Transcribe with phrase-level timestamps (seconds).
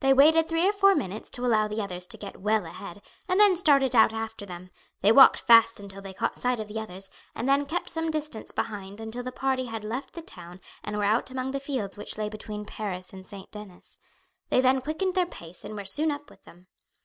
[0.00, 3.38] They waited three or four minutes to allow the others to get well ahead and
[3.38, 4.70] then started out after them;
[5.02, 8.50] they walked fast until they caught sight of the others, and then kept some distance
[8.50, 12.18] behind until the party had left the town and were out among the fields which
[12.18, 13.52] lay between Paris and St.
[13.52, 13.98] Denis.
[14.48, 16.66] They then quickened their pace and were soon up with them.